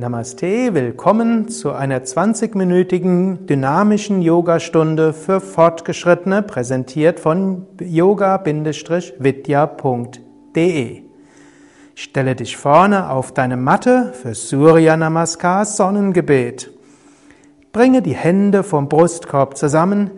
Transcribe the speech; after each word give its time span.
Namaste, 0.00 0.74
willkommen 0.74 1.48
zu 1.48 1.72
einer 1.72 1.98
20-minütigen 1.98 3.46
dynamischen 3.46 4.22
Yogastunde 4.22 5.12
für 5.12 5.40
Fortgeschrittene, 5.40 6.42
präsentiert 6.42 7.18
von 7.18 7.66
yoga-vidya.de. 7.80 8.62
Stelle 11.96 12.36
dich 12.36 12.56
vorne 12.56 13.10
auf 13.10 13.34
deine 13.34 13.56
Matte 13.56 14.12
für 14.12 14.36
Surya 14.36 14.96
Namaskar 14.96 15.64
Sonnengebet. 15.64 16.70
Bringe 17.72 18.00
die 18.00 18.14
Hände 18.14 18.62
vom 18.62 18.88
Brustkorb 18.88 19.56
zusammen, 19.56 20.12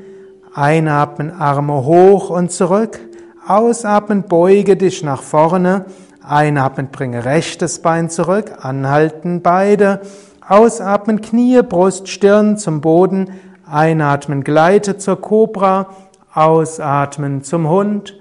einatmen, 0.52 1.30
Arme 1.30 1.86
hoch 1.86 2.28
und 2.28 2.52
zurück, 2.52 3.00
ausatmen, 3.48 4.24
beuge 4.24 4.76
dich 4.76 5.02
nach 5.02 5.22
vorne, 5.22 5.86
Einatmen, 6.30 6.90
bringe 6.92 7.24
rechtes 7.24 7.82
Bein 7.82 8.08
zurück, 8.08 8.52
anhalten 8.62 9.42
beide, 9.42 10.00
ausatmen, 10.48 11.20
Knie, 11.20 11.60
Brust, 11.62 12.08
Stirn 12.08 12.56
zum 12.56 12.80
Boden, 12.80 13.30
einatmen, 13.68 14.44
gleite 14.44 14.96
zur 14.96 15.20
Kobra, 15.20 15.88
ausatmen 16.32 17.42
zum 17.42 17.68
Hund, 17.68 18.14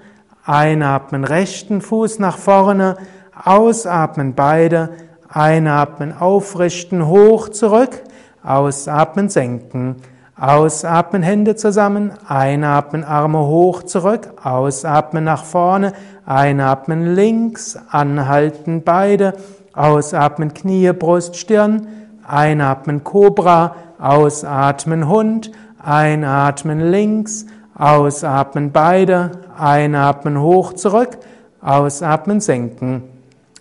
einatmen, 0.44 1.22
rechten 1.22 1.80
Fuß 1.80 2.18
nach 2.18 2.36
vorne, 2.36 2.96
ausatmen 3.44 4.34
beide, 4.34 4.88
einatmen, 5.28 6.12
aufrichten, 6.12 7.06
hoch, 7.06 7.50
zurück, 7.50 8.02
ausatmen, 8.42 9.28
senken, 9.28 10.02
Ausatmen, 10.40 11.22
Hände 11.22 11.54
zusammen, 11.54 12.12
einatmen, 12.26 13.04
Arme 13.04 13.40
hoch 13.40 13.82
zurück, 13.82 14.30
ausatmen 14.42 15.22
nach 15.22 15.44
vorne, 15.44 15.92
einatmen 16.24 17.14
links, 17.14 17.78
anhalten 17.90 18.82
beide, 18.82 19.34
ausatmen 19.74 20.54
Knie, 20.54 20.94
Brust, 20.94 21.36
Stirn, 21.36 21.88
einatmen 22.26 23.04
Cobra, 23.04 23.76
ausatmen 23.98 25.10
Hund, 25.10 25.50
einatmen 25.78 26.90
links, 26.90 27.44
ausatmen 27.76 28.72
beide, 28.72 29.32
einatmen 29.58 30.40
hoch 30.40 30.72
zurück, 30.72 31.18
ausatmen 31.60 32.40
senken. 32.40 33.09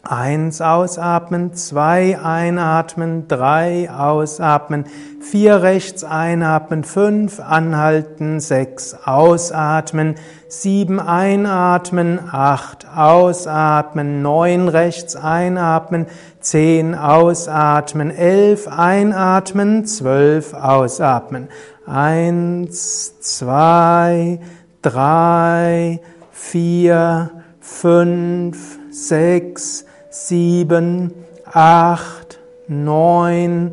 Eins 0.02 0.61
ausatmen, 0.61 1.53
zwei 1.53 2.17
einatmen, 2.17 3.28
drei 3.28 3.92
ausatmen, 3.92 4.86
vier 5.19 5.61
rechts 5.61 6.05
einatmen, 6.05 6.86
fünf 6.86 7.42
anhalten, 7.42 8.39
sechs 8.39 8.95
ausatmen, 9.05 10.16
sieben 10.47 11.02
einatmen, 11.02 12.20
acht 12.31 12.88
ausatmen, 12.95 14.22
neun 14.22 14.70
rechts 14.70 15.17
einatmen, 15.17 16.08
zehn 16.39 16.95
ausatmen, 16.95 18.09
elf 18.09 18.70
einatmen, 18.70 19.86
zwölf 19.86 20.53
ausatmen. 20.53 21.50
Eins, 21.86 23.20
zwei, 23.20 24.39
drei, 24.81 26.00
vier, 26.31 27.31
fünf, 27.59 28.80
sechs, 28.92 29.86
sieben, 30.09 31.13
acht, 31.45 32.39
neun, 32.67 33.71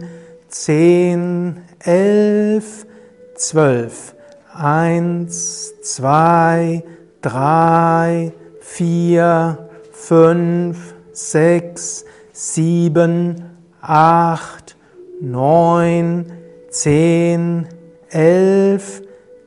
zehn, 0.48 1.62
elf, 1.78 2.86
zwölf. 3.34 4.14
Eins, 4.54 5.74
zwei, 5.82 6.82
drei, 7.20 8.32
vier, 8.60 9.68
fünf, 9.92 10.94
sechs, 11.12 12.04
sieben, 12.32 13.44
acht, 13.80 14.76
neun, 15.20 16.32
zehn, 16.70 17.68
elf, 18.10 19.02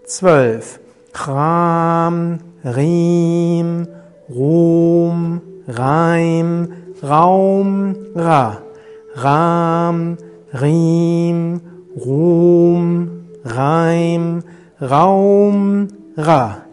zwölf. 0.05 0.79
Ram, 1.13 2.39
Riem, 2.63 3.87
Ruhm, 4.29 5.41
Reim, 5.69 6.67
Raum, 7.03 7.93
Ra, 8.15 8.57
Ram, 9.15 10.17
Riem, 10.51 11.61
Ruhm, 11.95 13.07
Reim, 13.45 14.41
Raum, 14.81 15.87
Ra, 16.17 16.65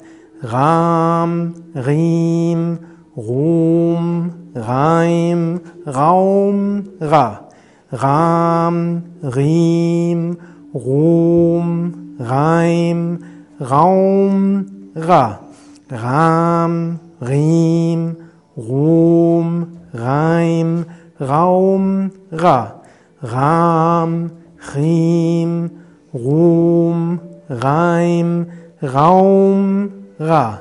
Ram, 0.43 1.55
Riem, 1.75 2.79
Ruhm, 3.15 4.31
Reim, 4.55 5.61
Raum, 5.85 6.85
Ra, 6.99 7.49
Ram, 7.93 9.05
Riem, 9.23 10.39
Ruhm, 10.73 12.17
Reim, 12.19 13.19
Raum, 13.61 14.67
Ra, 14.95 15.41
Ram, 15.91 16.99
Riem, 17.21 18.25
Ruhm, 18.56 19.67
Reim, 19.93 20.87
Raum, 21.21 22.11
Ra. 22.33 22.81
Ram, 23.22 24.31
Chim, 24.72 25.71
Ruhm, 26.15 27.21
Reim, 27.49 28.47
Raum, 28.83 29.91
Ra. 30.19 30.61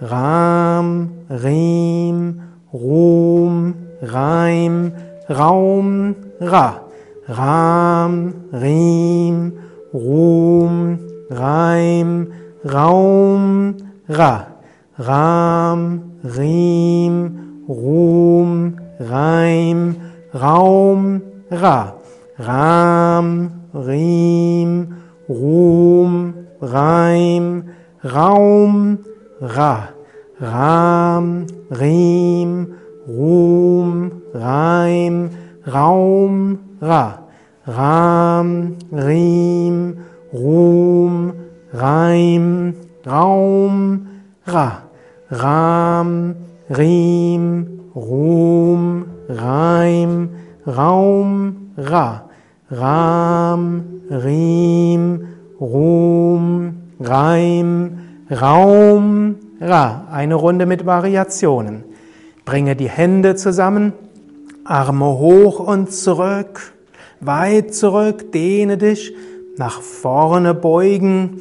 Ram, 0.00 1.10
Riem, 1.28 2.40
Ruhm, 2.72 3.74
Reim, 4.02 4.92
Raum, 5.28 6.14
Ra. 6.40 6.80
Ram, 7.28 8.34
Riem, 8.52 9.52
Ruhm, 9.92 10.98
Reim, 11.30 12.28
Raum, 12.64 13.76
Ra. 14.08 14.53
Ram, 14.96 16.02
Riem, 16.22 17.64
Ruhm, 17.68 18.76
Reim, 19.00 19.96
Raum, 20.32 21.20
Ra. 21.50 21.96
Ram, 22.38 23.50
Riem, 23.74 24.88
Ruhm, 25.28 26.34
Reim, 26.62 27.64
Raum, 28.04 28.98
Ra. 29.40 29.88
Ram, 30.40 31.46
Riem, 31.72 32.68
Ruhm, 33.08 34.10
Reim, 34.32 35.30
Raum, 35.66 36.58
Ra. 36.80 37.18
Ram, 37.66 38.76
Riem, 38.92 39.96
Ruhm, 40.32 41.32
Reim, 41.72 42.74
Raum, 43.04 44.06
Ra. 44.46 44.83
Ram, 45.34 46.36
Riem, 46.70 47.80
Ruhm, 47.94 49.04
Reim, 49.28 50.30
Raum, 50.66 51.70
Ra. 51.76 52.28
Ram, 52.70 53.84
Riem, 54.10 55.26
Ruhm, 55.60 56.74
Reim, 57.00 57.98
Raum, 58.30 59.36
Ra. 59.60 60.06
Eine 60.10 60.34
Runde 60.36 60.66
mit 60.66 60.86
Variationen. 60.86 61.84
Bringe 62.44 62.76
die 62.76 62.88
Hände 62.88 63.36
zusammen, 63.36 63.92
Arme 64.64 65.18
hoch 65.18 65.60
und 65.60 65.92
zurück, 65.92 66.72
weit 67.20 67.74
zurück, 67.74 68.32
dehne 68.32 68.76
dich, 68.76 69.14
nach 69.56 69.80
vorne 69.80 70.54
beugen, 70.54 71.40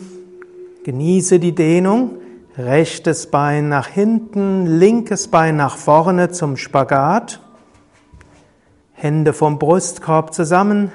genieße 0.83 1.39
die 1.39 1.53
Dehnung. 1.53 2.17
Rechtes 2.57 3.31
Bein 3.31 3.67
nach 3.67 3.87
hinten, 3.87 4.67
linkes 4.67 5.29
Bein 5.29 5.55
nach 5.55 5.75
vorne 5.75 6.29
zum 6.29 6.55
Spagat. 6.55 7.39
Hände 8.93 9.33
vom 9.33 9.57
Brustkorb 9.57 10.35
zusammen, 10.35 10.91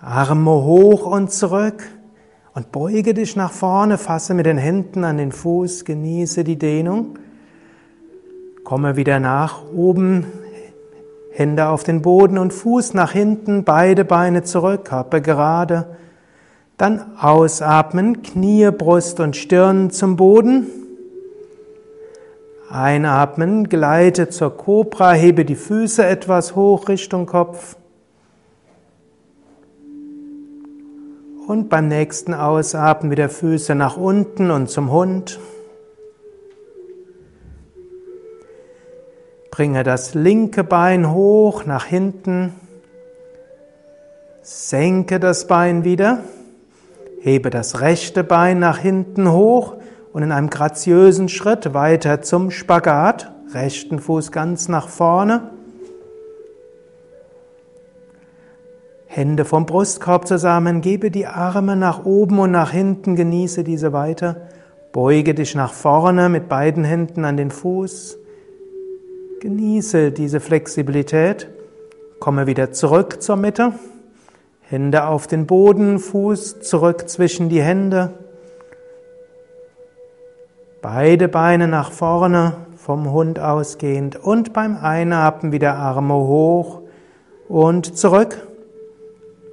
Arme 0.00 0.52
hoch 0.52 1.04
und 1.06 1.32
zurück 1.32 1.82
und 2.54 2.70
beuge 2.70 3.14
dich 3.14 3.34
nach 3.34 3.50
vorne, 3.50 3.98
fasse 3.98 4.32
mit 4.32 4.46
den 4.46 4.58
Händen 4.58 5.02
an 5.02 5.16
den 5.16 5.32
Fuß, 5.32 5.84
genieße 5.84 6.44
die 6.44 6.56
Dehnung. 6.56 7.18
Komme 8.62 8.94
wieder 8.94 9.18
nach 9.18 9.64
oben, 9.74 10.24
Hände 11.32 11.66
auf 11.66 11.82
den 11.82 12.00
Boden 12.00 12.38
und 12.38 12.52
Fuß 12.52 12.94
nach 12.94 13.10
hinten, 13.10 13.64
beide 13.64 14.04
Beine 14.04 14.44
zurück, 14.44 14.84
Körper 14.84 15.20
gerade. 15.20 15.96
Dann 16.76 17.16
ausatmen, 17.18 18.22
Knie, 18.22 18.70
Brust 18.70 19.18
und 19.18 19.34
Stirn 19.34 19.90
zum 19.90 20.14
Boden. 20.14 20.68
Einatmen, 22.72 23.68
gleite 23.68 24.30
zur 24.30 24.56
Kobra, 24.56 25.12
hebe 25.12 25.44
die 25.44 25.56
Füße 25.56 26.06
etwas 26.06 26.56
hoch 26.56 26.88
Richtung 26.88 27.26
Kopf. 27.26 27.76
Und 31.46 31.68
beim 31.68 31.88
nächsten 31.88 32.32
Ausatmen 32.32 33.10
wieder 33.10 33.28
Füße 33.28 33.74
nach 33.74 33.96
unten 33.96 34.50
und 34.50 34.70
zum 34.70 34.90
Hund. 34.90 35.38
Bringe 39.50 39.82
das 39.82 40.14
linke 40.14 40.64
Bein 40.64 41.12
hoch 41.12 41.66
nach 41.66 41.84
hinten. 41.84 42.54
senke 44.40 45.20
das 45.20 45.46
Bein 45.46 45.84
wieder, 45.84 46.24
hebe 47.20 47.50
das 47.50 47.80
rechte 47.80 48.24
Bein 48.24 48.58
nach 48.60 48.78
hinten 48.78 49.30
hoch 49.30 49.74
und 50.12 50.22
in 50.22 50.32
einem 50.32 50.50
graziösen 50.50 51.28
Schritt 51.28 51.74
weiter 51.74 52.22
zum 52.22 52.50
Spagat, 52.50 53.32
rechten 53.54 53.98
Fuß 53.98 54.30
ganz 54.32 54.68
nach 54.68 54.88
vorne. 54.88 55.50
Hände 59.06 59.44
vom 59.44 59.66
Brustkorb 59.66 60.26
zusammen, 60.26 60.80
gebe 60.80 61.10
die 61.10 61.26
Arme 61.26 61.76
nach 61.76 62.04
oben 62.04 62.38
und 62.38 62.50
nach 62.50 62.70
hinten, 62.70 63.14
genieße 63.14 63.62
diese 63.62 63.92
weiter. 63.92 64.48
Beuge 64.92 65.34
dich 65.34 65.54
nach 65.54 65.72
vorne 65.72 66.28
mit 66.28 66.48
beiden 66.48 66.84
Händen 66.84 67.24
an 67.24 67.36
den 67.36 67.50
Fuß. 67.50 68.18
Genieße 69.40 70.12
diese 70.12 70.40
Flexibilität. 70.40 71.48
Komme 72.20 72.46
wieder 72.46 72.72
zurück 72.72 73.22
zur 73.22 73.36
Mitte. 73.36 73.72
Hände 74.60 75.06
auf 75.06 75.26
den 75.26 75.46
Boden, 75.46 75.98
Fuß 75.98 76.60
zurück 76.60 77.08
zwischen 77.08 77.48
die 77.48 77.62
Hände. 77.62 78.14
Beide 80.82 81.28
Beine 81.28 81.68
nach 81.68 81.92
vorne, 81.92 82.56
vom 82.74 83.12
Hund 83.12 83.38
ausgehend 83.38 84.16
und 84.16 84.52
beim 84.52 84.76
Einatmen 84.76 85.52
wieder 85.52 85.76
Arme 85.76 86.14
hoch 86.14 86.80
und 87.48 87.96
zurück 87.96 88.48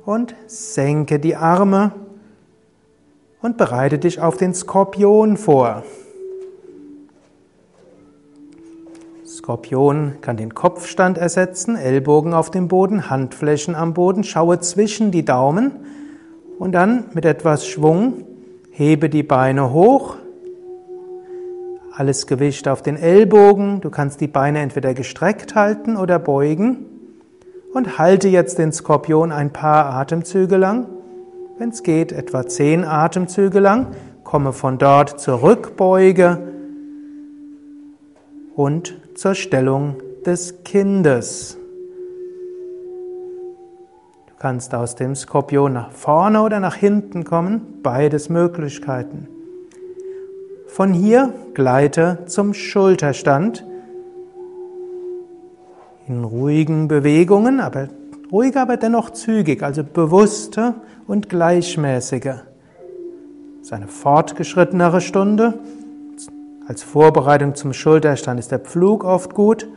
und 0.07 0.33
senke 0.47 1.19
die 1.19 1.35
Arme 1.35 1.91
und 3.43 3.57
bereite 3.57 3.99
dich 3.99 4.19
auf 4.19 4.37
den 4.37 4.55
Skorpion 4.55 5.37
vor. 5.37 5.83
Skorpion 9.23 10.15
kann 10.21 10.35
den 10.35 10.55
Kopfstand 10.55 11.19
ersetzen, 11.19 11.75
Ellbogen 11.75 12.33
auf 12.33 12.49
dem 12.49 12.67
Boden, 12.67 13.11
Handflächen 13.11 13.75
am 13.75 13.93
Boden, 13.93 14.23
schaue 14.23 14.61
zwischen 14.61 15.11
die 15.11 15.25
Daumen 15.25 15.73
und 16.57 16.71
dann 16.71 17.05
mit 17.13 17.25
etwas 17.25 17.67
Schwung 17.67 18.25
hebe 18.71 19.09
die 19.09 19.21
Beine 19.21 19.71
hoch, 19.71 20.15
alles 21.99 22.27
Gewicht 22.27 22.69
auf 22.69 22.81
den 22.81 22.95
Ellbogen, 22.95 23.81
du 23.81 23.89
kannst 23.89 24.21
die 24.21 24.27
Beine 24.27 24.59
entweder 24.59 24.93
gestreckt 24.93 25.55
halten 25.55 25.97
oder 25.97 26.17
beugen 26.17 26.85
und 27.73 27.99
halte 27.99 28.29
jetzt 28.29 28.57
den 28.57 28.71
Skorpion 28.71 29.33
ein 29.33 29.51
paar 29.51 29.93
Atemzüge 29.93 30.55
lang. 30.55 30.87
Wenn 31.57 31.69
es 31.69 31.83
geht, 31.83 32.13
etwa 32.13 32.47
zehn 32.47 32.85
Atemzüge 32.85 33.59
lang. 33.59 33.87
Komme 34.23 34.53
von 34.53 34.77
dort 34.77 35.19
zur 35.19 35.43
Rückbeuge 35.43 36.39
und 38.55 38.95
zur 39.15 39.35
Stellung 39.35 39.97
des 40.25 40.63
Kindes. 40.63 41.57
Du 44.27 44.33
kannst 44.39 44.73
aus 44.73 44.95
dem 44.95 45.15
Skorpion 45.15 45.73
nach 45.73 45.91
vorne 45.91 46.43
oder 46.43 46.61
nach 46.61 46.75
hinten 46.75 47.25
kommen, 47.25 47.81
beides 47.83 48.29
Möglichkeiten. 48.29 49.27
Von 50.79 50.93
hier 50.93 51.33
gleite 51.55 52.19
zum 52.27 52.53
Schulterstand 52.53 53.65
in 56.07 56.23
ruhigen 56.23 56.87
Bewegungen, 56.87 57.59
aber 57.59 57.89
ruhig, 58.31 58.55
aber 58.55 58.77
dennoch 58.77 59.09
zügig, 59.09 59.61
also 59.61 59.83
bewusste 59.83 60.75
und 61.05 61.27
gleichmäßige. 61.27 62.23
Das 62.23 62.43
ist 63.59 63.73
eine 63.73 63.89
fortgeschrittenere 63.89 65.01
Stunde. 65.01 65.59
Als 66.65 66.81
Vorbereitung 66.81 67.55
zum 67.55 67.73
Schulterstand 67.73 68.39
ist 68.39 68.51
der 68.53 68.59
Pflug 68.59 69.03
oft 69.03 69.33
gut. 69.33 69.67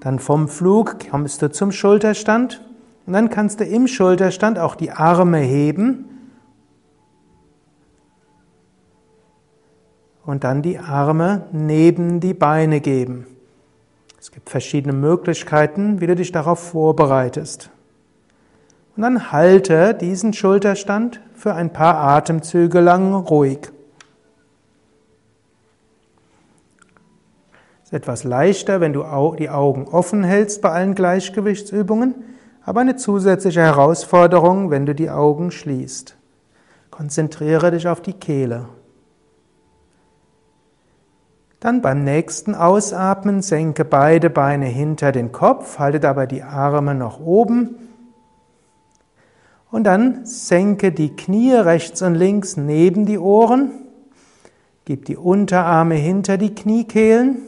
Dann 0.00 0.20
vom 0.20 0.48
Flug 0.48 1.10
kommst 1.10 1.42
du 1.42 1.50
zum 1.50 1.70
Schulterstand 1.70 2.64
und 3.06 3.12
dann 3.12 3.28
kannst 3.28 3.60
du 3.60 3.64
im 3.64 3.88
Schulterstand 3.88 4.58
auch 4.58 4.74
die 4.74 4.90
Arme 4.90 5.40
heben 5.40 6.15
und 10.26 10.44
dann 10.44 10.60
die 10.60 10.78
Arme 10.78 11.46
neben 11.52 12.20
die 12.20 12.34
Beine 12.34 12.80
geben. 12.80 13.26
Es 14.20 14.32
gibt 14.32 14.50
verschiedene 14.50 14.92
Möglichkeiten, 14.92 16.00
wie 16.00 16.08
du 16.08 16.16
dich 16.16 16.32
darauf 16.32 16.58
vorbereitest. 16.58 17.70
Und 18.96 19.02
dann 19.02 19.30
halte 19.30 19.94
diesen 19.94 20.32
Schulterstand 20.32 21.20
für 21.34 21.54
ein 21.54 21.72
paar 21.72 21.96
Atemzüge 21.96 22.80
lang 22.80 23.14
ruhig. 23.14 23.70
Es 27.84 27.90
ist 27.90 27.92
etwas 27.92 28.24
leichter, 28.24 28.80
wenn 28.80 28.92
du 28.92 29.04
die 29.38 29.48
Augen 29.48 29.86
offen 29.86 30.24
hältst 30.24 30.60
bei 30.60 30.70
allen 30.70 30.96
Gleichgewichtsübungen, 30.96 32.16
aber 32.64 32.80
eine 32.80 32.96
zusätzliche 32.96 33.60
Herausforderung, 33.60 34.70
wenn 34.70 34.86
du 34.86 34.94
die 34.94 35.08
Augen 35.08 35.52
schließt. 35.52 36.16
Konzentriere 36.90 37.70
dich 37.70 37.86
auf 37.86 38.00
die 38.00 38.14
Kehle. 38.14 38.66
Dann 41.60 41.80
beim 41.80 42.04
nächsten 42.04 42.54
Ausatmen 42.54 43.40
senke 43.42 43.84
beide 43.84 44.28
Beine 44.30 44.66
hinter 44.66 45.12
den 45.12 45.32
Kopf, 45.32 45.78
halte 45.78 46.00
dabei 46.00 46.26
die 46.26 46.42
Arme 46.42 46.94
noch 46.94 47.18
oben. 47.18 47.76
Und 49.70 49.84
dann 49.84 50.24
senke 50.26 50.92
die 50.92 51.16
Knie 51.16 51.54
rechts 51.54 52.02
und 52.02 52.14
links 52.14 52.56
neben 52.56 53.06
die 53.06 53.18
Ohren. 53.18 53.70
Gib 54.84 55.06
die 55.06 55.16
Unterarme 55.16 55.96
hinter 55.96 56.38
die 56.38 56.54
Kniekehlen 56.54 57.38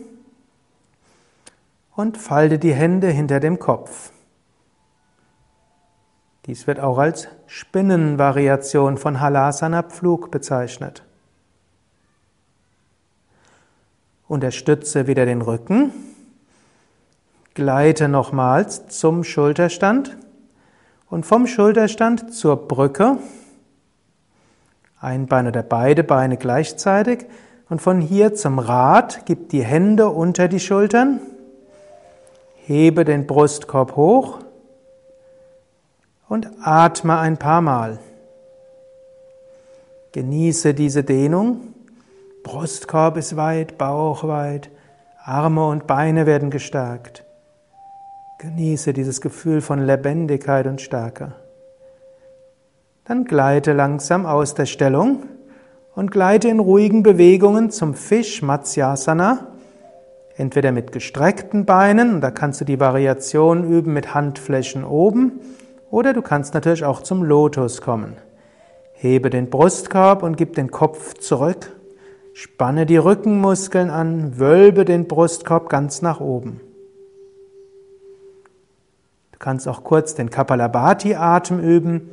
und 1.94 2.16
falte 2.16 2.58
die 2.58 2.74
Hände 2.74 3.08
hinter 3.08 3.40
dem 3.40 3.58
Kopf. 3.58 4.10
Dies 6.46 6.66
wird 6.66 6.80
auch 6.80 6.98
als 6.98 7.28
Spinnenvariation 7.46 8.96
von 8.96 9.20
Halasana 9.20 9.82
Pflug 9.82 10.30
bezeichnet. 10.30 11.04
Unterstütze 14.28 15.06
wieder 15.06 15.24
den 15.24 15.40
Rücken. 15.40 15.90
Gleite 17.54 18.08
nochmals 18.08 18.86
zum 18.88 19.24
Schulterstand 19.24 20.16
und 21.08 21.24
vom 21.24 21.46
Schulterstand 21.46 22.34
zur 22.34 22.68
Brücke. 22.68 23.16
Ein 25.00 25.26
Bein 25.26 25.46
oder 25.46 25.62
beide 25.62 26.04
Beine 26.04 26.36
gleichzeitig 26.36 27.26
und 27.70 27.80
von 27.80 28.00
hier 28.00 28.34
zum 28.34 28.58
Rad. 28.58 29.22
Gib 29.24 29.48
die 29.48 29.64
Hände 29.64 30.10
unter 30.10 30.46
die 30.46 30.60
Schultern. 30.60 31.20
Hebe 32.54 33.06
den 33.06 33.26
Brustkorb 33.26 33.96
hoch 33.96 34.40
und 36.28 36.50
atme 36.60 37.18
ein 37.18 37.38
paar 37.38 37.62
Mal. 37.62 37.98
Genieße 40.12 40.74
diese 40.74 41.02
Dehnung. 41.02 41.74
Brustkorb 42.48 43.18
ist 43.18 43.36
weit, 43.36 43.76
Bauch 43.76 44.26
weit, 44.26 44.70
Arme 45.22 45.66
und 45.66 45.86
Beine 45.86 46.24
werden 46.24 46.48
gestärkt. 46.48 47.22
Genieße 48.38 48.94
dieses 48.94 49.20
Gefühl 49.20 49.60
von 49.60 49.84
Lebendigkeit 49.84 50.66
und 50.66 50.80
Stärke. 50.80 51.32
Dann 53.04 53.24
gleite 53.26 53.74
langsam 53.74 54.24
aus 54.24 54.54
der 54.54 54.64
Stellung 54.64 55.24
und 55.94 56.10
gleite 56.10 56.48
in 56.48 56.58
ruhigen 56.58 57.02
Bewegungen 57.02 57.70
zum 57.70 57.92
Fisch 57.92 58.40
Matsyasana. 58.40 59.48
Entweder 60.34 60.72
mit 60.72 60.90
gestreckten 60.90 61.66
Beinen, 61.66 62.22
da 62.22 62.30
kannst 62.30 62.62
du 62.62 62.64
die 62.64 62.80
Variation 62.80 63.70
üben 63.70 63.92
mit 63.92 64.14
Handflächen 64.14 64.84
oben, 64.84 65.40
oder 65.90 66.14
du 66.14 66.22
kannst 66.22 66.54
natürlich 66.54 66.86
auch 66.86 67.02
zum 67.02 67.22
Lotus 67.22 67.82
kommen. 67.82 68.16
Hebe 68.94 69.28
den 69.28 69.50
Brustkorb 69.50 70.22
und 70.22 70.38
gib 70.38 70.54
den 70.54 70.70
Kopf 70.70 71.12
zurück 71.12 71.72
Spanne 72.40 72.86
die 72.86 72.96
Rückenmuskeln 72.96 73.90
an, 73.90 74.38
wölbe 74.38 74.84
den 74.84 75.08
Brustkorb 75.08 75.68
ganz 75.68 76.02
nach 76.02 76.20
oben. 76.20 76.60
Du 79.32 79.40
kannst 79.40 79.66
auch 79.66 79.82
kurz 79.82 80.14
den 80.14 80.30
Kapalabhati-Atem 80.30 81.58
üben. 81.58 82.10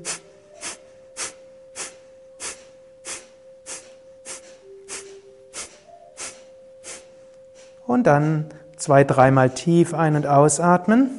Und 7.85 8.07
dann 8.07 8.47
zwei, 8.77 9.03
dreimal 9.03 9.51
tief 9.51 9.93
ein- 9.93 10.15
und 10.15 10.25
ausatmen. 10.25 11.11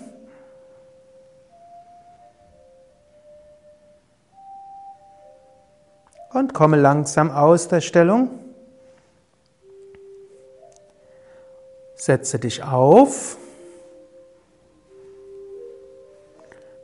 Und 6.32 6.54
komme 6.54 6.76
langsam 6.76 7.30
aus 7.30 7.68
der 7.68 7.80
Stellung. 7.80 8.45
Setze 12.06 12.38
dich 12.38 12.62
auf. 12.62 13.36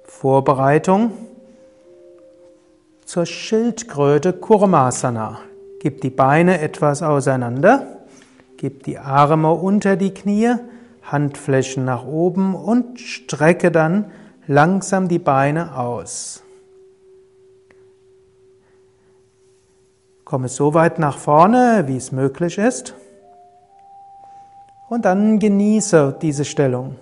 Vorbereitung 0.03 1.13
zur 3.05 3.25
Schildkröte 3.27 4.33
Kurmasana. 4.33 5.39
Gib 5.79 6.01
die 6.01 6.11
Beine 6.11 6.61
etwas 6.61 7.05
auseinander, 7.05 8.01
gib 8.57 8.83
die 8.83 8.99
Arme 8.99 9.53
unter 9.53 9.95
die 9.95 10.13
Knie, 10.13 10.57
Handflächen 11.05 11.85
nach 11.85 12.05
oben 12.05 12.57
und 12.57 12.99
strecke 12.99 13.71
dann 13.71 14.11
langsam 14.49 15.07
die 15.07 15.21
Beine 15.21 15.79
aus. 15.79 16.43
Komme 20.25 20.49
so 20.49 20.75
weit 20.75 20.99
nach 20.99 21.17
vorne, 21.17 21.85
wie 21.87 21.97
es 21.97 22.11
möglich 22.11 22.59
ist. 22.59 22.97
Und 24.93 25.07
dann 25.07 25.39
genieße 25.39 26.19
diese 26.21 26.45
Stellung. 26.45 26.97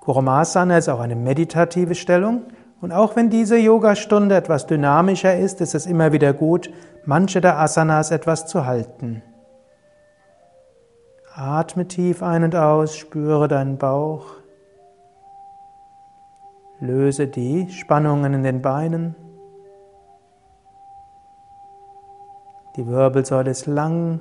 Kurumasana 0.00 0.76
ist 0.76 0.90
auch 0.90 1.00
eine 1.00 1.16
meditative 1.16 1.94
Stellung. 1.94 2.42
Und 2.82 2.92
auch 2.92 3.16
wenn 3.16 3.30
diese 3.30 3.56
Yogastunde 3.56 4.36
etwas 4.36 4.66
dynamischer 4.66 5.34
ist, 5.34 5.62
ist 5.62 5.74
es 5.74 5.86
immer 5.86 6.12
wieder 6.12 6.34
gut, 6.34 6.70
manche 7.06 7.40
der 7.40 7.58
Asanas 7.58 8.10
etwas 8.10 8.46
zu 8.46 8.66
halten. 8.66 9.22
Atme 11.34 11.88
tief 11.88 12.22
ein 12.22 12.44
und 12.44 12.54
aus, 12.54 12.94
spüre 12.94 13.48
deinen 13.48 13.78
Bauch. 13.78 14.26
Löse 16.78 17.26
die 17.26 17.70
Spannungen 17.70 18.34
in 18.34 18.42
den 18.42 18.60
Beinen. 18.60 19.14
Die 22.76 22.86
Wirbelsäule 22.86 23.50
ist 23.50 23.64
lang. 23.64 24.20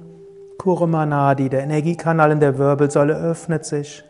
Kurumanadi, 0.62 1.50
der 1.50 1.64
Energiekanal 1.64 2.30
in 2.30 2.40
der 2.40 2.60
Wirbelsäule 2.60 3.16
öffnet 3.16 3.66
sich. 3.66 4.04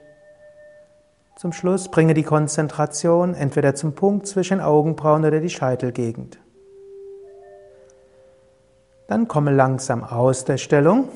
Zum 1.38 1.54
Schluss 1.54 1.88
bringe 1.88 2.14
die 2.14 2.24
Konzentration 2.24 3.36
entweder 3.36 3.74
zum 3.74 3.94
Punkt 3.94 4.28
zwischen 4.28 4.60
Augenbrauen 4.60 5.24
oder 5.24 5.40
die 5.40 5.50
Scheitelgegend. 5.50 6.40
Dann 9.08 9.30
komme 9.30 9.54
langsam 9.54 10.04
aus 10.04 10.44
der 10.44 10.58
Stellung 10.58 11.08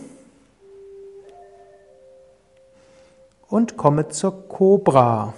und 3.50 3.76
komme 3.76 4.08
zur 4.08 4.48
Cobra. 4.48 5.34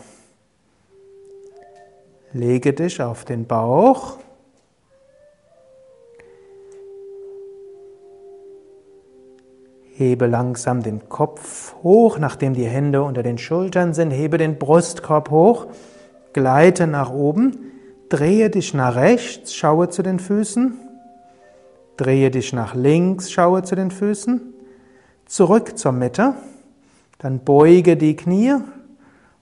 Lege 2.34 2.74
dich 2.74 3.02
auf 3.02 3.26
den 3.26 3.48
Bauch. 3.48 4.20
Hebe 9.98 10.28
langsam 10.28 10.84
den 10.84 11.10
Kopf 11.10 11.74
hoch, 11.82 12.20
nachdem 12.20 12.54
die 12.54 12.68
Hände 12.68 13.02
unter 13.02 13.24
den 13.24 13.40
Schultern 13.40 13.96
sind. 13.96 14.12
Hebe 14.12 14.38
den 14.38 14.60
Brustkorb 14.60 15.32
hoch, 15.32 15.66
gleite 16.34 16.86
nach 16.86 17.10
oben, 17.10 17.58
drehe 18.08 18.52
dich 18.52 18.76
nach 18.76 18.96
rechts, 18.96 19.56
schaue 19.56 19.90
zu 19.90 20.04
den 20.04 20.20
Füßen, 20.20 20.76
drehe 21.98 22.30
dich 22.30 22.54
nach 22.54 22.76
links, 22.76 23.32
schaue 23.32 23.64
zu 23.64 23.74
den 23.74 23.90
Füßen, 23.90 24.54
zurück 25.26 25.80
zur 25.80 25.94
Mitte, 25.94 26.36
dann 27.18 27.40
beuge 27.40 27.98
die 27.98 28.16
Knie 28.16 28.54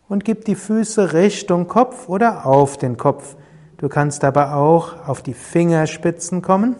und 0.07 0.23
gib 0.23 0.45
die 0.45 0.55
Füße 0.55 1.11
Richtung 1.11 1.67
Kopf 1.67 2.07
oder 2.07 2.45
auf 2.45 2.77
den 2.77 2.95
Kopf. 2.95 3.35
Du 3.75 3.89
kannst 3.89 4.23
aber 4.23 4.55
auch 4.55 5.05
auf 5.05 5.21
die 5.21 5.33
Fingerspitzen 5.33 6.41
kommen. 6.41 6.77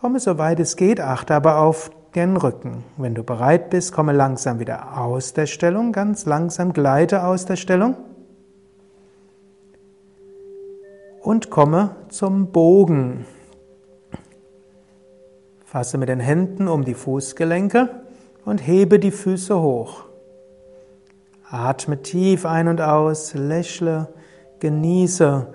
Komme 0.00 0.18
so 0.18 0.38
weit 0.38 0.60
es 0.60 0.76
geht, 0.76 0.98
achte 0.98 1.34
aber 1.34 1.58
auf 1.58 1.90
den 2.14 2.38
Rücken. 2.38 2.84
Wenn 2.96 3.14
du 3.14 3.22
bereit 3.22 3.68
bist, 3.68 3.92
komme 3.92 4.12
langsam 4.12 4.58
wieder 4.58 4.98
aus 4.98 5.34
der 5.34 5.46
Stellung, 5.46 5.92
ganz 5.92 6.24
langsam 6.24 6.72
gleite 6.72 7.24
aus 7.24 7.44
der 7.44 7.56
Stellung 7.56 7.96
und 11.22 11.50
komme 11.50 11.96
zum 12.08 12.50
Bogen. 12.50 13.26
Fasse 15.66 15.98
mit 15.98 16.08
den 16.08 16.18
Händen 16.18 16.66
um 16.66 16.84
die 16.84 16.94
Fußgelenke 16.94 17.90
und 18.46 18.66
hebe 18.66 18.98
die 18.98 19.10
Füße 19.10 19.60
hoch. 19.60 20.04
Atme 21.48 22.00
tief 22.00 22.46
ein 22.46 22.68
und 22.68 22.80
aus, 22.80 23.34
lächle, 23.34 24.08
genieße 24.60 25.52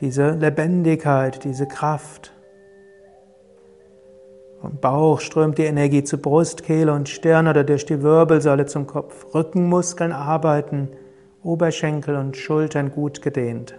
diese 0.00 0.30
Lebendigkeit, 0.30 1.44
diese 1.44 1.66
Kraft. 1.66 2.32
Vom 4.60 4.78
Bauch 4.80 5.20
strömt 5.20 5.58
die 5.58 5.64
Energie 5.64 6.02
zu 6.02 6.18
Brust, 6.18 6.62
Kehle 6.62 6.92
und 6.92 7.08
Stirn 7.08 7.46
oder 7.46 7.62
durch 7.62 7.84
die 7.84 8.02
Wirbelsäule 8.02 8.66
zum 8.66 8.86
Kopf. 8.86 9.34
Rückenmuskeln 9.34 10.12
arbeiten, 10.12 10.88
Oberschenkel 11.42 12.16
und 12.16 12.36
Schultern 12.36 12.90
gut 12.90 13.20
gedehnt. 13.20 13.74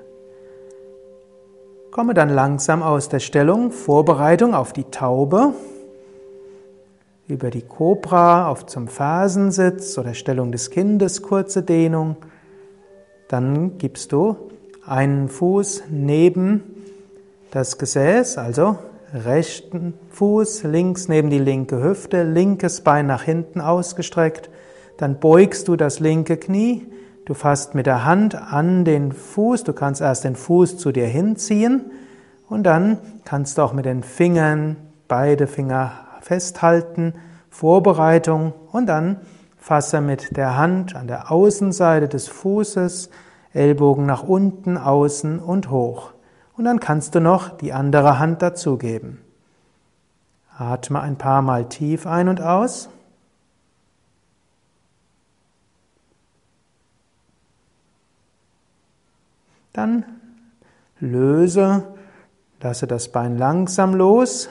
Komme 1.89 2.13
dann 2.13 2.29
langsam 2.29 2.83
aus 2.83 3.09
der 3.09 3.19
Stellung, 3.19 3.71
Vorbereitung 3.71 4.53
auf 4.53 4.71
die 4.71 4.83
Taube, 4.83 5.53
über 7.27 7.49
die 7.49 7.63
Kobra 7.63 8.47
auf 8.47 8.67
zum 8.67 8.87
Fersensitz 8.87 9.97
oder 9.97 10.13
Stellung 10.13 10.51
des 10.51 10.69
Kindes, 10.69 11.23
kurze 11.23 11.63
Dehnung. 11.63 12.17
Dann 13.27 13.77
gibst 13.79 14.11
du 14.11 14.37
einen 14.85 15.27
Fuß 15.27 15.85
neben 15.89 16.63
das 17.51 17.77
Gesäß, 17.77 18.37
also 18.37 18.77
rechten 19.13 19.93
Fuß 20.09 20.63
links 20.63 21.07
neben 21.07 21.29
die 21.29 21.39
linke 21.39 21.81
Hüfte, 21.81 22.23
linkes 22.23 22.81
Bein 22.81 23.07
nach 23.07 23.23
hinten 23.23 23.61
ausgestreckt, 23.61 24.49
dann 24.97 25.19
beugst 25.19 25.67
du 25.67 25.75
das 25.75 25.99
linke 25.99 26.37
Knie, 26.37 26.87
du 27.25 27.33
fasst 27.33 27.75
mit 27.75 27.85
der 27.85 28.05
Hand 28.05 28.35
an 28.35 28.83
den 28.83 29.11
Fuß, 29.11 29.63
du 29.63 29.73
kannst 29.73 30.01
erst 30.01 30.23
den 30.23 30.35
Fuß 30.35 30.77
zu 30.77 30.91
dir 30.91 31.07
hinziehen. 31.07 31.91
Und 32.49 32.63
dann 32.63 32.97
kannst 33.25 33.57
du 33.57 33.61
auch 33.61 33.73
mit 33.73 33.85
den 33.85 34.03
Fingern 34.03 34.77
beide 35.07 35.47
Finger 35.47 35.91
festhalten, 36.21 37.13
Vorbereitung. 37.49 38.53
Und 38.71 38.87
dann 38.87 39.17
fasse 39.57 39.99
mit 40.01 40.37
der 40.37 40.57
Hand 40.57 40.95
an 40.95 41.07
der 41.07 41.31
Außenseite 41.31 42.07
des 42.07 42.27
Fußes, 42.29 43.09
Ellbogen 43.53 44.05
nach 44.05 44.23
unten, 44.23 44.77
außen 44.77 45.39
und 45.39 45.69
hoch. 45.69 46.13
Und 46.57 46.65
dann 46.65 46.79
kannst 46.79 47.13
du 47.13 47.21
noch 47.21 47.49
die 47.55 47.71
andere 47.71 48.17
Hand 48.17 48.41
dazugeben. 48.41 49.21
Atme 50.57 50.99
ein 50.99 51.17
paar 51.17 51.43
Mal 51.43 51.69
tief 51.69 52.07
ein 52.07 52.29
und 52.29 52.41
aus. 52.41 52.89
Dann 59.71 60.03
löse, 60.99 61.83
lasse 62.59 62.87
das 62.87 63.11
Bein 63.11 63.37
langsam 63.37 63.93
los 63.93 64.49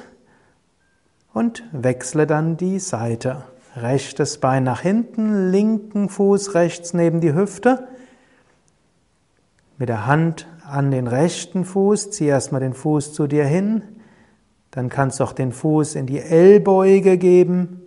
und 1.35 1.65
wechsle 1.73 2.29
dann 2.29 2.57
die 2.57 2.79
Seite. 2.79 3.43
Rechtes 3.75 4.39
Bein 4.39 4.63
nach 4.63 4.81
hinten, 4.81 5.51
linken 5.51 6.09
Fuß 6.09 6.55
rechts 6.55 6.95
neben 6.95 7.21
die 7.21 7.35
Hüfte. 7.35 7.89
Mit 9.77 9.89
der 9.89 10.07
Hand 10.07 10.47
an 10.67 10.91
den 10.91 11.07
rechten 11.07 11.65
Fuß, 11.65 12.11
zieh 12.11 12.27
erstmal 12.27 12.61
den 12.61 12.75
Fuß 12.75 13.13
zu 13.13 13.27
dir 13.27 13.45
hin, 13.45 13.83
dann 14.71 14.89
kannst 14.89 15.21
du 15.21 15.25
auch 15.25 15.33
den 15.33 15.53
Fuß 15.53 15.95
in 15.95 16.07
die 16.07 16.21
Ellbeuge 16.21 17.19
geben, 17.19 17.83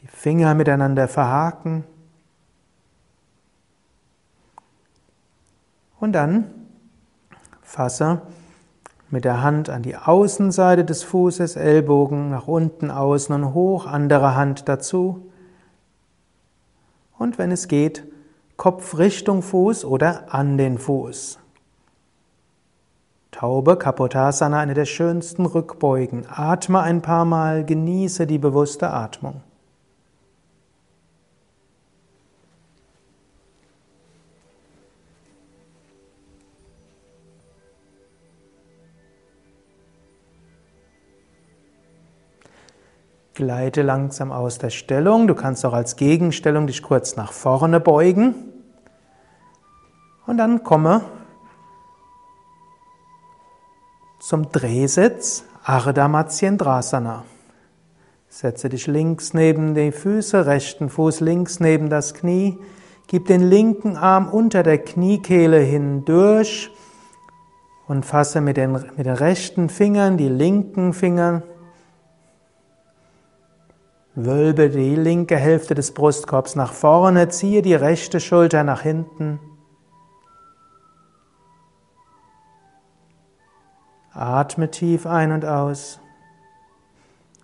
die 0.00 0.06
Finger 0.06 0.54
miteinander 0.54 1.08
verhaken 1.08 1.84
und 6.00 6.12
dann 6.12 6.50
fasse 7.62 8.22
mit 9.10 9.24
der 9.24 9.42
Hand 9.42 9.70
an 9.70 9.82
die 9.82 9.96
Außenseite 9.96 10.84
des 10.84 11.02
Fußes, 11.02 11.56
Ellbogen 11.56 12.30
nach 12.30 12.46
unten, 12.46 12.90
außen 12.90 13.34
und 13.34 13.54
hoch, 13.54 13.86
andere 13.86 14.34
Hand 14.34 14.68
dazu. 14.68 15.30
Und 17.16 17.38
wenn 17.38 17.50
es 17.50 17.68
geht, 17.68 18.04
Kopf 18.56 18.98
Richtung 18.98 19.42
Fuß 19.42 19.84
oder 19.84 20.34
an 20.34 20.58
den 20.58 20.78
Fuß. 20.78 21.38
Taube 23.30 23.76
Kapotasana, 23.76 24.58
eine 24.58 24.74
der 24.74 24.86
schönsten 24.86 25.46
Rückbeugen. 25.46 26.26
Atme 26.28 26.80
ein 26.80 27.02
paar 27.02 27.24
Mal, 27.24 27.64
genieße 27.64 28.26
die 28.26 28.38
bewusste 28.38 28.90
Atmung. 28.90 29.42
Gleite 43.34 43.82
langsam 43.82 44.32
aus 44.32 44.58
der 44.58 44.70
Stellung. 44.70 45.28
Du 45.28 45.34
kannst 45.36 45.64
auch 45.64 45.72
als 45.72 45.94
Gegenstellung 45.94 46.66
dich 46.66 46.82
kurz 46.82 47.14
nach 47.14 47.30
vorne 47.30 47.78
beugen. 47.78 48.34
Und 50.26 50.38
dann 50.38 50.64
komme 50.64 51.02
zum 54.28 54.52
Drehsitz 54.52 55.44
Ardha 55.64 56.06
Matsyendrasana. 56.06 57.24
Setze 58.28 58.68
dich 58.68 58.86
links 58.86 59.32
neben 59.32 59.74
die 59.74 59.90
Füße, 59.90 60.44
rechten 60.44 60.90
Fuß 60.90 61.20
links 61.20 61.60
neben 61.60 61.88
das 61.88 62.12
Knie. 62.12 62.58
Gib 63.06 63.24
den 63.24 63.40
linken 63.40 63.96
Arm 63.96 64.28
unter 64.28 64.62
der 64.62 64.84
Kniekehle 64.84 65.60
hindurch 65.60 66.70
und 67.86 68.04
fasse 68.04 68.42
mit 68.42 68.58
den, 68.58 68.72
mit 68.72 69.06
den 69.06 69.14
rechten 69.14 69.70
Fingern 69.70 70.18
die 70.18 70.28
linken 70.28 70.92
Finger 70.92 71.42
Wölbe 74.14 74.68
die 74.68 74.94
linke 74.94 75.36
Hälfte 75.36 75.74
des 75.74 75.92
Brustkorbs 75.92 76.54
nach 76.54 76.74
vorne, 76.74 77.30
ziehe 77.30 77.62
die 77.62 77.74
rechte 77.74 78.20
Schulter 78.20 78.62
nach 78.62 78.82
hinten. 78.82 79.40
Atme 84.18 84.70
tief 84.70 85.06
ein 85.06 85.30
und 85.30 85.44
aus 85.44 86.00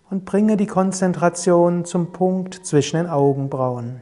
und 0.09 0.25
bringe 0.25 0.57
die 0.57 0.67
Konzentration 0.67 1.85
zum 1.85 2.11
Punkt 2.11 2.65
zwischen 2.65 2.97
den 2.97 3.07
Augenbrauen. 3.07 4.01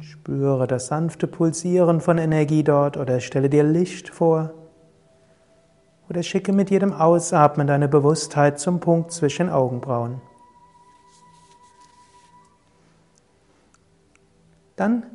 Spüre 0.00 0.66
das 0.66 0.88
sanfte 0.88 1.26
Pulsieren 1.26 2.02
von 2.02 2.18
Energie 2.18 2.62
dort 2.62 2.98
oder 2.98 3.20
stelle 3.20 3.48
dir 3.48 3.64
Licht 3.64 4.10
vor. 4.10 4.52
Oder 6.10 6.22
schicke 6.22 6.52
mit 6.52 6.70
jedem 6.70 6.92
Ausatmen 6.92 7.66
deine 7.66 7.88
Bewusstheit 7.88 8.58
zum 8.60 8.80
Punkt 8.80 9.12
zwischen 9.12 9.48
Augenbrauen. 9.48 10.20
Dann 14.78 15.06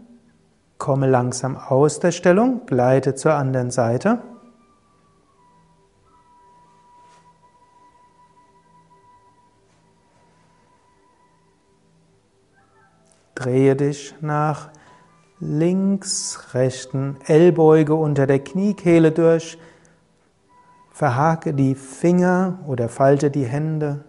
komme 0.77 1.07
langsam 1.07 1.55
aus 1.55 2.01
der 2.01 2.11
Stellung, 2.11 2.65
gleite 2.65 3.15
zur 3.15 3.33
anderen 3.33 3.71
Seite. 3.71 4.19
Drehe 13.35 13.77
dich 13.77 14.13
nach 14.19 14.69
links, 15.39 16.53
rechten 16.53 17.17
Ellbeuge 17.25 17.95
unter 17.95 18.27
der 18.27 18.39
Kniekehle 18.39 19.13
durch, 19.13 19.57
verhake 20.91 21.53
die 21.53 21.75
Finger 21.75 22.59
oder 22.67 22.89
falte 22.89 23.31
die 23.31 23.45
Hände, 23.45 24.03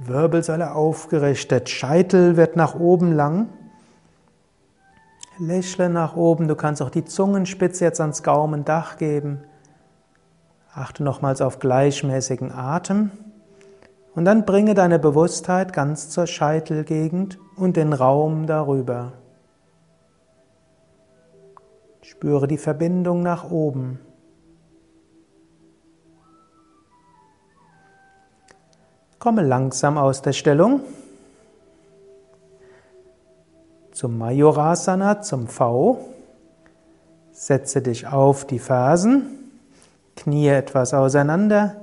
Wirbelsäule 0.00 0.74
aufgerichtet, 0.74 1.68
Scheitel 1.68 2.36
wird 2.36 2.56
nach 2.56 2.74
oben 2.74 3.12
lang, 3.12 3.48
lächle 5.38 5.88
nach 5.88 6.16
oben, 6.16 6.48
du 6.48 6.54
kannst 6.54 6.82
auch 6.82 6.90
die 6.90 7.04
Zungenspitze 7.04 7.84
jetzt 7.84 8.00
ans 8.00 8.22
Gaumendach 8.22 8.96
geben, 8.96 9.40
achte 10.74 11.02
nochmals 11.02 11.40
auf 11.40 11.58
gleichmäßigen 11.58 12.52
Atem 12.52 13.10
und 14.14 14.24
dann 14.24 14.44
bringe 14.44 14.74
deine 14.74 14.98
Bewusstheit 14.98 15.72
ganz 15.72 16.08
zur 16.10 16.26
Scheitelgegend 16.26 17.38
und 17.56 17.76
den 17.76 17.92
Raum 17.92 18.46
darüber. 18.46 19.12
Spüre 22.02 22.46
die 22.46 22.58
Verbindung 22.58 23.22
nach 23.22 23.50
oben. 23.50 23.98
Komme 29.18 29.42
langsam 29.42 29.96
aus 29.96 30.20
der 30.20 30.32
Stellung 30.32 30.82
zum 33.94 34.18
Majorasana, 34.18 35.22
zum 35.22 35.46
V. 35.48 35.98
Setze 37.32 37.80
dich 37.80 38.06
auf 38.06 38.44
die 38.44 38.58
Fersen, 38.58 39.22
knie 40.16 40.48
etwas 40.48 40.92
auseinander, 40.92 41.76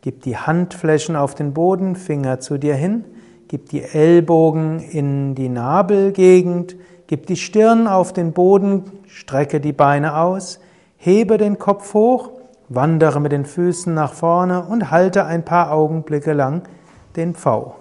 gib 0.00 0.22
die 0.22 0.38
Handflächen 0.38 1.14
auf 1.14 1.34
den 1.34 1.52
Boden, 1.52 1.94
Finger 1.94 2.40
zu 2.40 2.56
dir 2.56 2.74
hin, 2.74 3.04
gib 3.48 3.68
die 3.68 3.82
Ellbogen 3.82 4.80
in 4.80 5.34
die 5.34 5.50
Nabelgegend, 5.50 6.76
Gib 7.08 7.26
die 7.26 7.36
Stirn 7.36 7.86
auf 7.86 8.12
den 8.12 8.32
Boden, 8.32 8.84
strecke 9.06 9.60
die 9.60 9.72
Beine 9.72 10.16
aus, 10.16 10.58
hebe 10.96 11.38
den 11.38 11.56
Kopf 11.56 11.94
hoch, 11.94 12.30
wandere 12.68 13.20
mit 13.20 13.30
den 13.30 13.44
Füßen 13.44 13.94
nach 13.94 14.12
vorne 14.12 14.64
und 14.64 14.90
halte 14.90 15.24
ein 15.24 15.44
paar 15.44 15.70
Augenblicke 15.70 16.32
lang 16.32 16.62
den 17.14 17.34
V. 17.34 17.76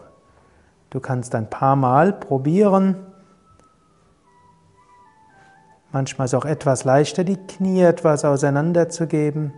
Du 0.91 0.99
kannst 0.99 1.33
ein 1.33 1.49
paar 1.49 1.75
Mal 1.75 2.13
probieren. 2.13 2.97
Manchmal 5.95 6.25
ist 6.25 6.33
es 6.33 6.37
auch 6.37 6.43
etwas 6.43 6.83
leichter, 6.83 7.23
die 7.23 7.37
Knie 7.37 7.79
etwas 7.79 8.25
auseinanderzugeben. 8.25 9.53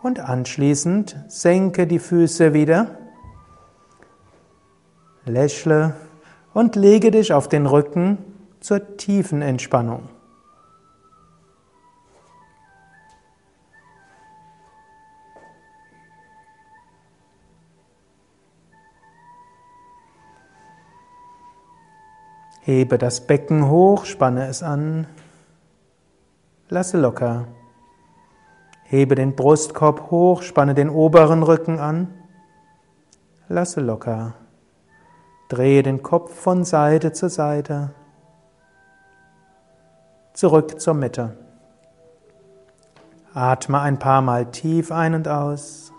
Und 0.00 0.20
anschließend 0.20 1.16
senke 1.26 1.88
die 1.88 1.98
Füße 1.98 2.54
wieder, 2.54 2.96
lächle 5.24 5.96
und 6.52 6.76
lege 6.76 7.10
dich 7.10 7.32
auf 7.32 7.48
den 7.48 7.66
Rücken 7.66 8.18
zur 8.60 8.96
tiefen 8.96 9.42
Entspannung. 9.42 10.08
Hebe 22.66 22.96
das 22.96 23.26
Becken 23.26 23.68
hoch, 23.68 24.06
spanne 24.06 24.46
es 24.46 24.62
an, 24.62 25.06
lasse 26.70 26.98
locker. 26.98 27.46
Hebe 28.84 29.16
den 29.16 29.36
Brustkorb 29.36 30.10
hoch, 30.10 30.40
spanne 30.40 30.72
den 30.72 30.88
oberen 30.88 31.42
Rücken 31.42 31.78
an, 31.78 32.14
lasse 33.48 33.82
locker. 33.82 34.32
Drehe 35.50 35.82
den 35.82 36.02
Kopf 36.02 36.34
von 36.34 36.64
Seite 36.64 37.12
zu 37.12 37.28
Seite. 37.28 37.90
Zurück 40.32 40.80
zur 40.80 40.94
Mitte. 40.94 41.36
Atme 43.34 43.80
ein 43.80 43.98
paar 43.98 44.22
Mal 44.22 44.46
tief 44.46 44.90
ein 44.90 45.14
und 45.14 45.28
aus. 45.28 45.92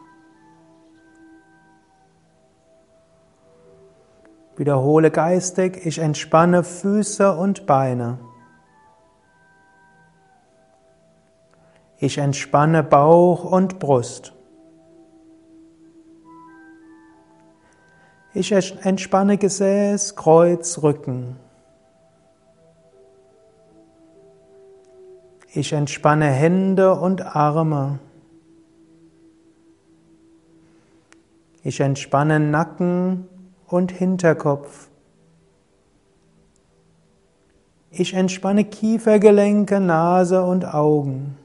Wiederhole 4.57 5.11
geistig, 5.11 5.85
ich 5.85 5.99
entspanne 5.99 6.63
Füße 6.63 7.35
und 7.35 7.65
Beine. 7.65 8.19
Ich 11.97 12.17
entspanne 12.17 12.83
Bauch 12.83 13.43
und 13.43 13.79
Brust. 13.79 14.33
Ich 18.33 18.51
entspanne 18.51 19.37
Gesäß, 19.37 20.15
Kreuz, 20.15 20.81
Rücken. 20.83 21.37
Ich 25.53 25.71
entspanne 25.71 26.25
Hände 26.25 26.95
und 26.95 27.21
Arme. 27.21 27.99
Ich 31.63 31.79
entspanne 31.79 32.39
Nacken 32.39 33.29
und 33.67 33.91
Hinterkopf. 33.91 34.89
Ich 37.91 38.13
entspanne 38.13 38.65
Kiefergelenke, 38.65 39.79
Nase 39.79 40.43
und 40.43 40.65
Augen. 40.65 41.37